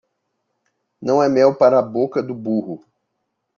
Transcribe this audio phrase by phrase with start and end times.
[0.99, 2.83] Não é mel para a boca do burro.